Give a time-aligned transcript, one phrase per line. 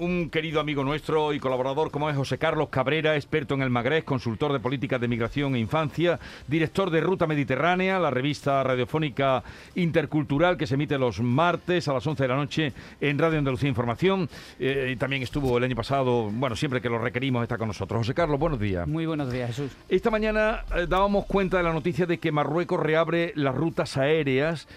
[0.00, 4.04] Un querido amigo nuestro y colaborador como es José Carlos Cabrera, experto en el Magreb,
[4.04, 6.18] consultor de políticas de migración e infancia,
[6.48, 9.44] director de Ruta Mediterránea, la revista radiofónica
[9.74, 13.68] intercultural que se emite los martes a las 11 de la noche en Radio Andalucía
[13.68, 14.30] Información.
[14.58, 17.98] Eh, y también estuvo el año pasado, bueno, siempre que lo requerimos está con nosotros.
[17.98, 18.88] José Carlos, buenos días.
[18.88, 19.72] Muy buenos días, Jesús.
[19.90, 24.68] Esta mañana eh, dábamos cuenta de la noticia de que Marruecos reabre las rutas aéreas,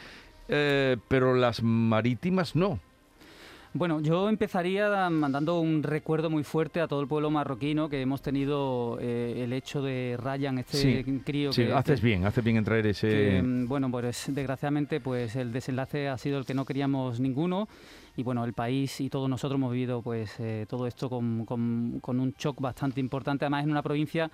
[0.49, 2.81] eh, pero las marítimas no.
[3.75, 8.21] Bueno, yo empezaría mandando un recuerdo muy fuerte a todo el pueblo marroquino que hemos
[8.21, 12.87] tenido eh, el hecho de Ryan, este crío sí, haces bien, haces bien en traer
[12.87, 13.41] ese...
[13.43, 17.67] Mm, bueno, pues desgraciadamente pues el desenlace ha sido el que no queríamos ninguno.
[18.15, 21.99] Y bueno, el país y todos nosotros hemos vivido pues eh, todo esto con, con,
[21.99, 24.31] con un shock bastante importante, además en una provincia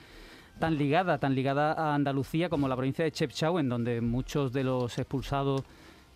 [0.59, 4.63] tan ligada, tan ligada a Andalucía como la provincia de Chepchau, en donde muchos de
[4.63, 5.63] los expulsados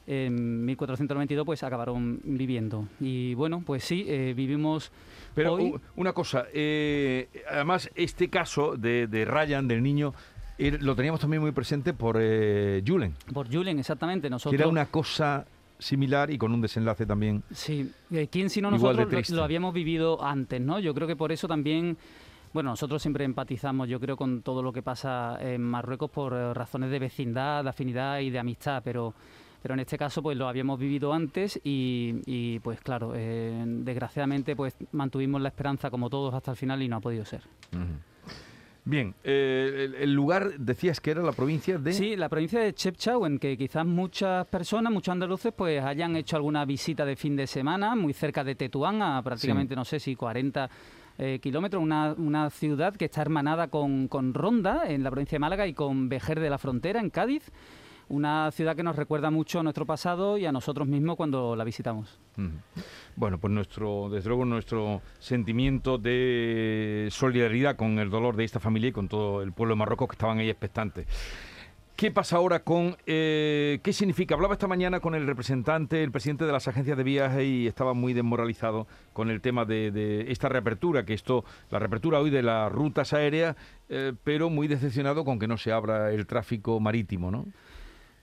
[0.08, 2.88] en 1492 pues acabaron viviendo.
[3.00, 4.92] Y bueno, pues sí, eh, vivimos...
[5.34, 5.58] Pero
[5.96, 10.14] una cosa, eh, además este caso de, de, Ryan, del niño,
[10.58, 13.16] lo teníamos también muy presente por eh, Julen.
[13.34, 14.30] Por Julen, exactamente.
[14.30, 14.52] Nosotros...
[14.52, 15.46] Que era una cosa
[15.78, 17.44] similar y con un desenlace también.
[17.52, 17.92] Sí,
[18.32, 20.80] ¿quién si no nosotros lo, lo, habíamos vivido antes, ¿no?
[20.80, 21.98] Yo creo que por eso también,
[22.54, 26.92] bueno, nosotros siempre empatizamos, yo creo, con todo lo que pasa en Marruecos por razones
[26.92, 29.14] de vecindad, de afinidad y de amistad, pero
[29.66, 34.76] pero en este caso pues lo habíamos vivido antes y, pues claro, eh, desgraciadamente pues
[34.92, 37.42] mantuvimos la esperanza como todos hasta el final y no ha podido ser.
[38.84, 41.94] Bien, eh, el, lugar decías que era la provincia de...
[41.94, 42.76] Sí, la provincia de
[43.26, 47.48] en que quizás muchas personas, muchos andaluces, pues hayan hecho alguna visita de fin de
[47.48, 50.70] semana muy cerca de Tetuán, a prácticamente, no sé si 40
[51.18, 55.40] eh, kilómetros, una, una, ciudad que está hermanada con, con Ronda, en la provincia de
[55.40, 57.52] Málaga, y con Vejer de la Frontera, en Cádiz
[58.10, 61.64] una ciudad que nos recuerda mucho a nuestro pasado y a nosotros mismos cuando la
[61.64, 62.20] visitamos.
[63.16, 68.90] Bueno, pues nuestro, desde luego nuestro sentimiento de solidaridad con el dolor de esta familia
[68.90, 71.08] y con todo el pueblo de Marruecos que estaban ahí expectantes.
[71.96, 74.36] ¿Qué pasa ahora con eh, qué significa?
[74.36, 77.94] Hablaba esta mañana con el representante, el presidente de las agencias de viaje y estaba
[77.94, 82.70] muy desmoralizado con el tema de, esta reapertura, que esto, la reapertura hoy de las
[82.70, 83.56] rutas aéreas,
[83.88, 87.46] eh, pero muy decepcionado con que no se abra el tráfico marítimo, ¿no?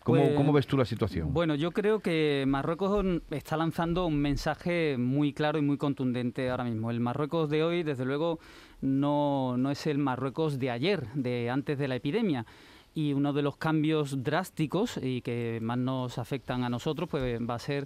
[0.04, 1.32] ¿Cómo, ¿Cómo, ves tú la situación?
[1.32, 6.64] Bueno, yo creo que Marruecos está lanzando un mensaje muy claro y muy contundente ahora
[6.64, 6.90] mismo.
[6.90, 8.38] El Marruecos de hoy, desde luego,
[8.80, 12.46] no, no es el Marruecos de ayer, de antes de la epidemia.
[12.94, 17.54] Y uno de los cambios drásticos y que más nos afectan a nosotros, pues va
[17.54, 17.84] a ser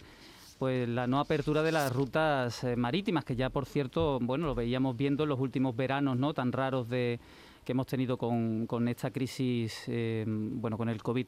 [0.58, 4.54] pues la no apertura de las rutas eh, marítimas, que ya por cierto, bueno, lo
[4.54, 6.32] veíamos viendo en los últimos veranos, ¿no?
[6.32, 7.20] Tan raros de
[7.64, 11.26] que hemos tenido con, con esta crisis, eh, bueno, con el COVID.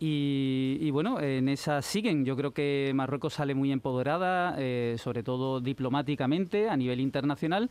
[0.00, 2.24] Y, bueno, en esa siguen.
[2.24, 7.68] Yo creo que Marruecos sale muy empoderada, eh, sobre todo diplomáticamente a nivel internacional.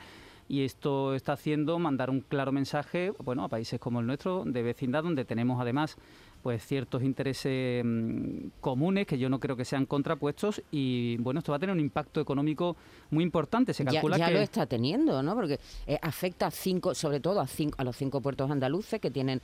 [0.49, 4.63] Y esto está haciendo mandar un claro mensaje bueno, a países como el nuestro, de
[4.63, 5.97] vecindad, donde tenemos además
[6.47, 11.51] pues ciertos intereses mm, comunes que yo no creo que sean contrapuestos y bueno esto
[11.51, 12.77] va a tener un impacto económico
[13.09, 13.73] muy importante.
[13.73, 17.41] Se calcula ya, ya lo está teniendo no porque eh, afecta a cinco sobre todo
[17.41, 19.41] a cinco a los cinco puertos andaluces que tienen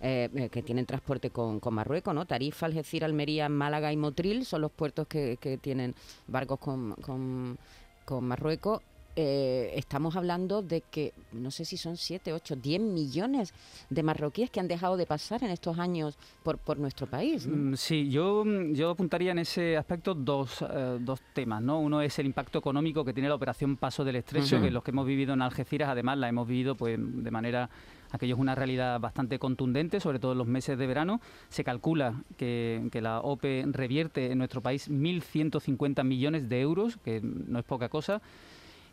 [0.00, 4.46] eh, eh, que tienen transporte con, con, Marruecos no Tarifa Algeciras Almería Málaga y Motril
[4.46, 5.94] son los puertos que, que tienen
[6.26, 7.58] barcos con, con
[8.06, 8.80] con Marruecos
[9.18, 13.54] eh, estamos hablando de que no sé si son 7, 8, 10 millones
[13.88, 17.46] de marroquíes que han dejado de pasar en estos años por, por nuestro país.
[17.46, 21.62] Mm, sí, yo, yo apuntaría en ese aspecto dos, eh, dos temas.
[21.62, 21.80] ¿no?
[21.80, 24.90] Uno es el impacto económico que tiene la operación Paso del Estrecho, que los que
[24.90, 27.70] hemos vivido en Algeciras, además la hemos vivido pues de manera
[28.10, 31.20] aquello es una realidad bastante contundente, sobre todo en los meses de verano.
[31.48, 37.20] Se calcula que, que la OPE revierte en nuestro país 1.150 millones de euros, que
[37.22, 38.20] no es poca cosa.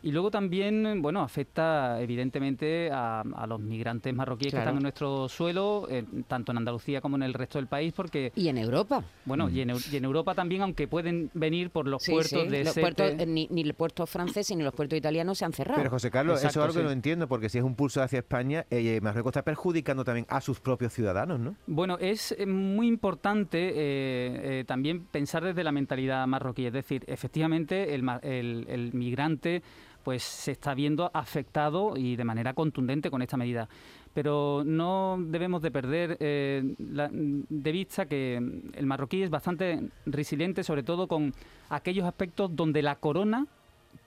[0.04, 5.86] Y luego también, bueno, afecta evidentemente a, los migrantes marroquíes que están en nuestro suelo,
[5.88, 8.30] eh, tanto en Andalucía como en el resto del país, porque...
[8.36, 9.02] Y en Europa.
[9.24, 9.70] Bueno, y, en,
[10.04, 12.64] Europa también, aunque pueden venir por los puertos de...
[12.64, 15.78] Los puertos, eh, ni, ni los puertos franceses ni los puertos italianos se han cerrado.
[15.78, 18.18] Pero José Carlos, eso es algo que no entiendo, porque si es un pulso hacia
[18.18, 21.56] España, eh, Marruecos está perjudicando también a sus propios ciudadanos, ¿no?
[21.66, 28.66] Bueno, es muy importante también pensar desde la mentalidad marroquí, es decir, efectivamente el, el,
[28.68, 29.62] el migrante
[30.04, 33.68] pues se está viendo afectado y de manera contundente con esta medida.
[34.12, 40.84] Pero no debemos de perder eh, de vista que el marroquí es bastante resiliente, sobre
[40.84, 41.32] todo con
[41.70, 43.46] aquellos aspectos donde la corona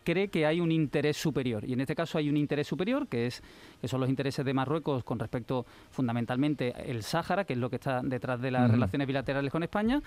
[0.04, 1.66] cree que hay un interés superior.
[1.66, 3.44] Y en este caso hay un interés superior, que, es,
[3.82, 7.76] que son los intereses de Marruecos con respecto fundamentalmente el Sáhara, que es lo que
[7.76, 10.02] está detrás de las relaciones bilaterales con España,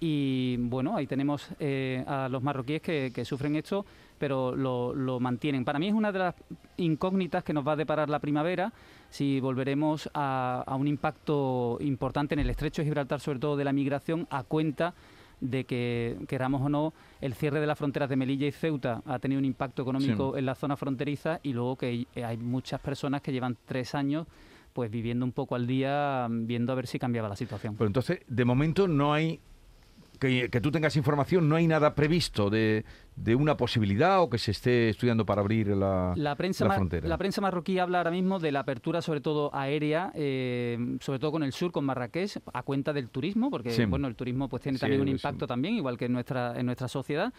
[0.00, 3.86] Y bueno, ahí tenemos eh, a los marroquíes que, sufren esto,
[4.18, 5.64] pero lo, mantienen.
[5.64, 6.34] Para mí es una de las
[6.76, 8.72] incógnitas que nos va a deparar la primavera,
[9.10, 13.64] si volveremos a, a un impacto importante en el estrecho de Gibraltar, sobre todo de
[13.64, 14.94] la migración, a cuenta
[15.40, 19.18] de que, queramos o no, el cierre de las fronteras de Melilla y Ceuta ha
[19.18, 23.32] tenido un impacto económico en la zona fronteriza y luego que hay muchas personas que
[23.32, 24.26] llevan tres años
[24.72, 27.76] pues viviendo un poco al día, viendo a ver si cambiaba la situación.
[27.76, 29.38] Pero entonces, de momento no hay
[30.18, 32.84] que, tú tengas información, no hay nada previsto de,
[33.36, 37.08] una posibilidad o que se esté estudiando para abrir la, la, prensa frontera.
[37.08, 41.32] La prensa marroquí habla ahora mismo de la apertura, sobre todo aérea, eh, sobre todo
[41.32, 44.78] con el sur, con Marrakech, a cuenta del turismo, porque bueno, el turismo pues tiene
[44.78, 47.32] también un impacto también, igual que en nuestra, en nuestra sociedad.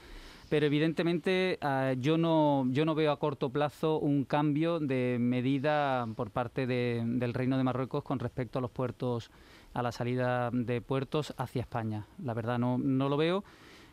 [0.50, 6.08] Pero evidentemente ah, yo no yo no veo a corto plazo un cambio de medida
[6.16, 9.32] por parte del Reino de Marruecos con respecto a los puertos
[9.76, 12.08] a la salida de puertos hacia España.
[12.24, 13.44] La verdad no, no lo veo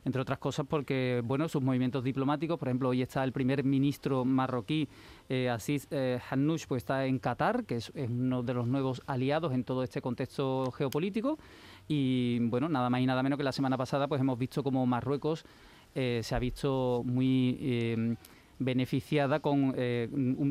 [0.04, 4.24] entre otras cosas porque bueno sus movimientos diplomáticos por ejemplo hoy está el primer ministro
[4.24, 4.88] marroquí
[5.28, 6.18] eh, Aziz eh,
[6.66, 10.72] pues está en Qatar que es, uno de los nuevos aliados en todo este contexto
[10.72, 11.38] geopolítico
[11.86, 14.84] y bueno nada más y nada menos que la semana pasada pues hemos visto como
[14.86, 15.44] Marruecos
[15.94, 18.16] eh, se ha visto muy eh,
[18.58, 20.08] beneficiada con eh,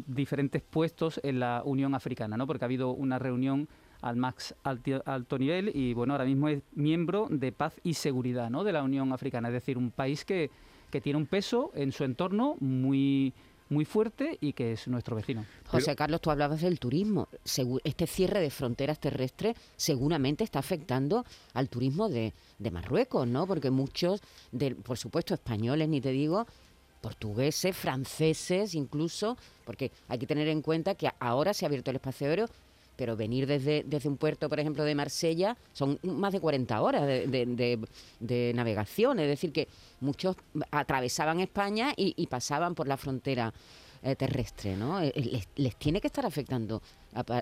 [0.08, 2.46] diferentes puestos en la Unión Africana, ¿no?
[2.46, 3.68] porque ha habido una reunión
[4.02, 8.64] al más alto, nivel y bueno, ahora mismo es miembro de paz y seguridad ¿no?
[8.64, 10.50] de la Unión Africana, es decir, un país que,
[10.90, 13.34] que tiene un peso en su entorno muy
[13.72, 15.46] muy fuerte y que es nuestro vecino.
[15.68, 17.30] José Carlos, tú hablabas del turismo.
[17.86, 22.34] Este cierre de fronteras terrestres seguramente está afectando al turismo de,
[22.70, 23.48] Marruecos, ¿no?
[23.48, 24.22] Porque muchos,
[24.52, 26.46] de, por supuesto, españoles, ni te digo,
[27.00, 31.96] portugueses, franceses incluso, porque hay que tener en cuenta que ahora se ha abierto el
[31.96, 32.50] espacio aéreo
[32.96, 37.08] pero venir desde, desde un puerto, por ejemplo, de Marsella, son más de 40 horas
[37.08, 39.20] de, navegación.
[39.20, 39.68] Es decir, que
[40.00, 40.36] muchos
[40.72, 43.54] atravesaban España y pasaban por la frontera
[44.04, 45.00] eh, terrestre, ¿no?
[45.00, 46.82] Eh, les, les, tiene que estar afectando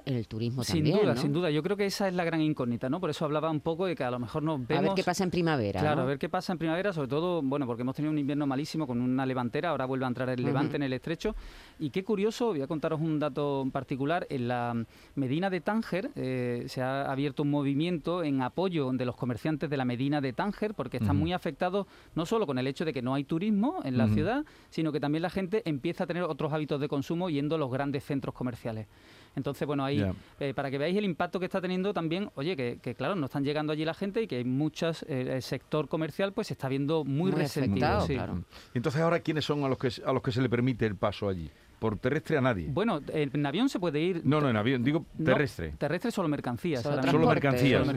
[0.06, 0.98] el turismo sin también.
[0.98, 1.50] Sin duda, sin duda.
[1.52, 3.00] Yo creo que esa es la gran incógnita, ¿no?
[3.00, 4.84] Por eso hablaba un poco de que a lo mejor nos vemos.
[4.84, 5.80] A ver qué pasa en primavera.
[5.80, 8.48] Claro, a ver qué pasa en primavera, sobre todo, bueno, porque hemos tenido un invierno
[8.48, 11.36] malísimo con una levantera, ahora vuelve a entrar el levante en el estrecho.
[11.78, 14.26] Y qué curioso, voy a contaros un dato en particular.
[14.30, 14.86] En la
[15.16, 19.78] Medina de Tánger eh, se ha abierto un movimiento en apoyo de los comerciantes de
[19.78, 21.86] la Medina de Tánger, porque están muy afectados
[22.16, 25.00] no solo con el hecho de que no hay turismo en la ciudad, sino que
[25.00, 28.34] también la gente empieza a tener otros hábitos de consumo yendo a los grandes centros
[28.34, 28.88] comerciales.
[29.36, 30.04] Entonces, bueno, ahí,
[30.40, 33.44] eh, para que veáis el impacto que está teniendo también, oye, que, claro, no están
[33.44, 36.68] llegando allí la gente y que hay muchas, eh, el sector comercial pues se está
[36.68, 38.06] viendo muy, resentido.
[38.07, 38.44] Claro.
[38.74, 41.30] Entonces, ahora, ¿quiénes son a los que, a los que se le permite el paso
[41.30, 41.50] allí?
[41.80, 42.68] Por terrestre a nadie.
[42.70, 44.22] Bueno, en avión se puede ir.
[44.26, 45.74] No, no, en avión, digo terrestre.
[45.78, 46.84] terrestre solo mercancías.
[46.84, 47.88] Solo, mercancías.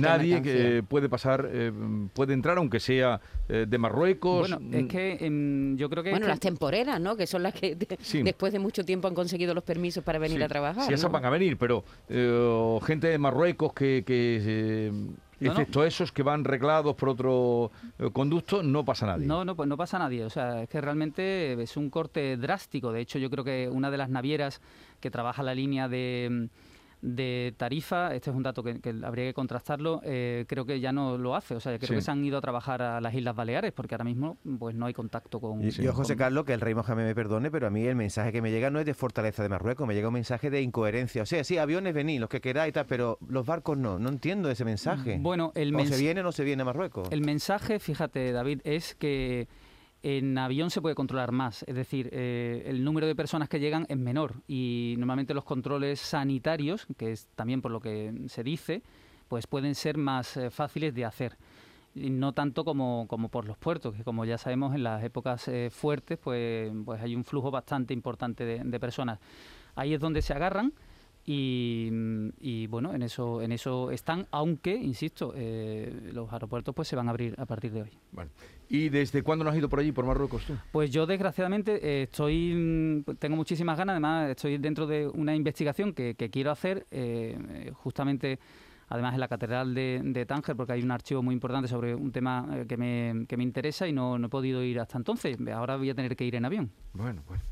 [0.00, 1.72] Nadie que puede pasar, eh,
[2.12, 4.50] puede entrar aunque sea eh, de Marruecos.
[4.50, 6.10] Bueno, es que em, yo creo que.
[6.10, 7.16] Bueno, las temporeras, ¿no?
[7.16, 7.76] Que son las que
[8.24, 10.84] después de mucho tiempo han conseguido los permisos para venir a trabajar.
[10.86, 14.90] Sí, esas van a venir, pero eh, gente de Marruecos que, que
[15.40, 19.26] Excepto esos que van reglados por otro eh, conducto, no pasa nadie.
[19.26, 20.24] No, no, pues no pasa nadie.
[20.24, 22.92] O sea, es que realmente es un corte drástico.
[22.92, 24.60] De hecho, yo creo que una de las navieras
[25.00, 26.48] que trabaja la línea de
[27.00, 31.18] de tarifa, este es un dato que, habría que contrastarlo, eh, creo que ya no
[31.18, 31.54] lo hace.
[31.54, 34.04] O sea, creo que se han ido a trabajar a las Islas Baleares porque ahora
[34.04, 35.62] mismo pues no hay contacto con...
[35.62, 38.32] Y, yo, José Carlos, que el rey Mohamed me perdone, pero a mí el mensaje
[38.32, 41.22] que me llega no es de fortaleza de Marruecos, me llega un mensaje de incoherencia.
[41.22, 43.98] O sea, sí, aviones venid, los que queráis, tal, pero los barcos no.
[43.98, 45.18] No entiendo ese mensaje.
[45.20, 47.08] Bueno, el O se viene o no se viene a Marruecos.
[47.10, 49.48] El mensaje, fíjate, David, es que
[50.02, 53.86] en avión se puede controlar más, es decir, eh, el número de personas que llegan
[53.88, 58.82] es menor y normalmente los controles sanitarios, que es también por lo que se dice,
[59.26, 61.36] pues pueden ser más eh, fáciles de hacer.
[61.94, 65.68] No tanto como, como, por los puertos, que como ya sabemos en las épocas eh,
[65.72, 69.18] fuertes pues, pues hay un flujo bastante importante de personas.
[69.74, 70.72] Ahí es donde se agarran
[71.30, 77.08] y, bueno, en eso, en eso están, aunque, insisto, eh, los aeropuertos pues se van
[77.08, 77.90] a abrir a partir de hoy.
[78.12, 78.30] Bueno.
[78.70, 80.54] ¿Y desde cuándo no has ido por allí, por Marruecos tú?
[80.72, 85.92] Pues yo desgraciadamente eh, estoy, mm, tengo muchísimas ganas, además estoy dentro de una investigación
[85.92, 88.38] que, quiero hacer eh, justamente
[88.88, 92.64] además en la Catedral de, Tánger, porque hay un archivo muy importante sobre un tema
[92.66, 95.36] que me, que me interesa y no, no he podido ir hasta entonces.
[95.52, 96.70] Ahora voy a tener que ir en avión.
[96.94, 97.42] Bueno, pues.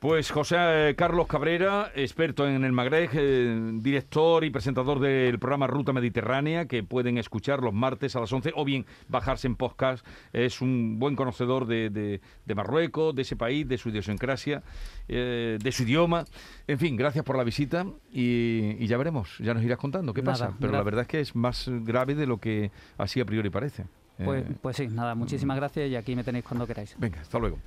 [0.00, 0.56] Pues José
[0.90, 6.66] eh, Carlos Cabrera, experto en el Magreb, eh, director y presentador del programa Ruta Mediterránea,
[6.66, 10.06] que pueden escuchar los martes a las 11 o bien bajarse en podcast.
[10.32, 14.62] Es un buen conocedor de, de- de Marruecos, de ese país, de su idiosincrasia,
[15.08, 16.24] eh, de su idioma.
[16.68, 20.22] En fin, gracias por la visita y, y ya veremos, ya nos irás contando qué
[20.22, 20.56] Nada, pasa.
[20.60, 23.84] Pero la verdad es que es más grave de lo que así a priori parece.
[24.24, 26.94] Pues, Eh, pues sí, nada, muchísimas gracias y aquí me tenéis cuando queráis.
[26.98, 27.58] venga, hasta luego.